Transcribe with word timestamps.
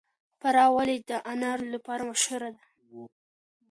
فراه 0.41 0.69
ولې 0.75 0.97
د 1.09 1.11
انارو 1.31 1.65
لپاره 1.73 2.03
مشهوره 2.11 2.49
ده؟ 2.55 2.61